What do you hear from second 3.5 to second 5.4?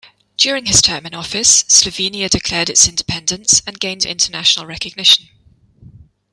and gained international recognition.